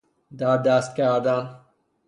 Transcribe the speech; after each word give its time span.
دردست 0.37 0.95
کردن 0.95 1.59